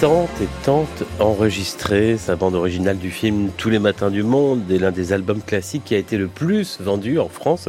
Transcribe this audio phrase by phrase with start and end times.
[0.00, 0.88] Tant et tant
[1.20, 5.42] enregistré sa bande originale du film Tous les matins du monde et l'un des albums
[5.42, 7.68] classiques qui a été le plus vendu en France.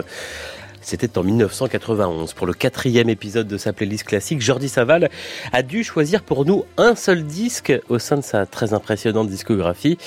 [0.81, 2.33] C'était en 1991.
[2.33, 5.11] Pour le quatrième épisode de sa playlist classique, Jordi Saval
[5.51, 9.99] a dû choisir pour nous un seul disque au sein de sa très impressionnante discographie.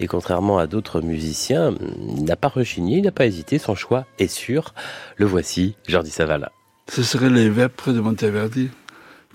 [0.00, 1.74] Et contrairement à d'autres musiciens,
[2.14, 3.56] il n'a pas rechigné, il n'a pas hésité.
[3.58, 4.74] Son choix est sûr.
[5.16, 6.50] Le voici, Jordi Saval.
[6.92, 8.68] Ce serait les Vêpres de Monteverdi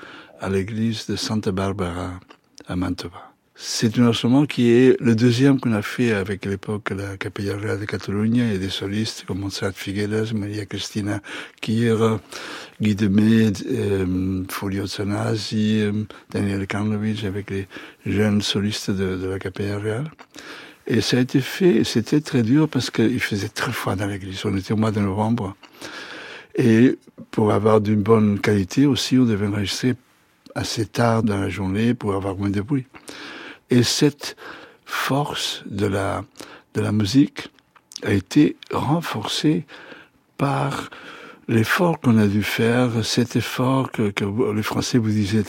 [0.41, 2.21] à l'église de Santa Barbara
[2.69, 3.27] à Mantova.
[3.59, 7.81] C'est un instrument qui est le deuxième qu'on a fait avec l'époque la Capella Real
[7.81, 11.23] de Catalunya et des solistes comme Montserrat Figueres, Maria Cristina
[11.63, 12.21] Kira,
[12.83, 15.93] Guy Demé, euh, Fulvio Zanasi, euh,
[16.31, 17.67] Daniel Karlovic avec les
[18.05, 20.11] jeunes solistes de, de la Capella Real.
[20.87, 24.45] Et ça a été fait, c'était très dur parce qu'il faisait très froid dans l'église.
[24.45, 25.57] On était au mois de novembre.
[26.55, 26.97] Et
[27.31, 29.95] pour avoir d'une bonne qualité aussi, on devait enregistrer
[30.55, 32.87] assez tard dans la journée pour avoir moins de bruit.
[33.71, 34.37] Et cette
[34.85, 36.25] force de la,
[36.75, 37.49] de la musique
[38.05, 39.67] a été renforcée
[40.39, 40.89] par
[41.49, 44.13] l'effort qu'on a dû faire, cet effort que,
[44.55, 45.45] les Français vous disaient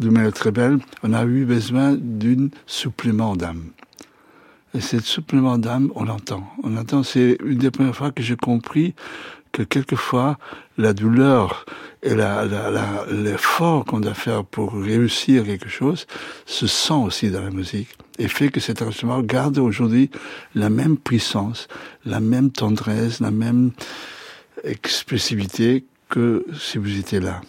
[0.00, 3.70] de manière très belle, on a eu besoin d'un supplément d'âme.
[4.74, 6.44] Et cette supplément d'âme, on l'entend.
[6.62, 8.94] On l'entend, c'est une des premières fois que j'ai compris
[9.52, 10.38] que quelquefois,
[10.78, 11.66] la douleur
[12.02, 12.14] et
[13.10, 16.06] l'effort qu'on doit faire pour réussir quelque chose
[16.46, 20.10] se sent aussi dans la musique et fait que cet instrument garde aujourd'hui
[20.54, 21.68] la même puissance,
[22.04, 23.72] la même tendresse, la même
[24.64, 27.40] expressivité que si vous étiez là.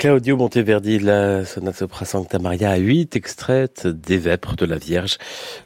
[0.00, 5.18] Claudio Monteverdi, la sonate sopra Sancta Maria à 8, extraite des Vêpres de la Vierge,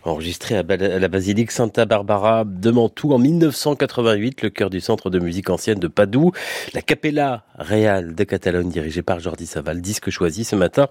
[0.02, 5.20] enregistrée à la basilique Santa Barbara de Mantoue en 1988, le cœur du centre de
[5.20, 6.32] musique ancienne de Padoue,
[6.72, 10.88] la Capella Real de Catalogne dirigée par Jordi Saval, disque choisi ce matin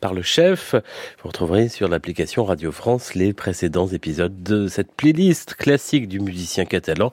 [0.00, 0.74] par le chef.
[1.22, 6.64] Vous retrouverez sur l'application Radio France les précédents épisodes de cette playlist classique du musicien
[6.64, 7.10] catalan